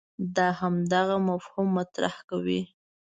دا 0.35 0.47
همدغه 0.59 1.17
مفهوم 1.29 1.67
مطرح 1.77 2.15
کوي. 2.29 2.61